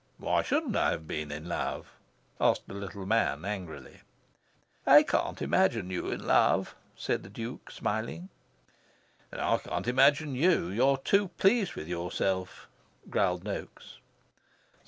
[0.17, 1.91] "Why shouldn't I have been in love?"
[2.39, 4.01] asked the little man, angrily.
[4.83, 8.29] "I can't imagine you in love," said the Duke, smiling.
[9.31, 10.69] "And I can't imagine YOU.
[10.69, 12.67] You're too pleased with yourself,"
[13.11, 13.99] growled Noaks.